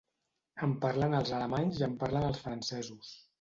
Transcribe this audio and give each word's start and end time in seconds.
En 0.67 0.71
parlen 0.85 1.13
els 1.17 1.33
alemanys 1.41 1.83
i 1.83 1.85
en 1.89 1.93
parlen 2.05 2.27
els 2.31 2.41
francesos. 2.47 3.15